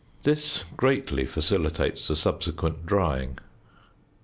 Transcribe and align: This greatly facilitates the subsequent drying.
This 0.23 0.63
greatly 0.75 1.27
facilitates 1.27 2.07
the 2.07 2.15
subsequent 2.15 2.87
drying. 2.87 3.37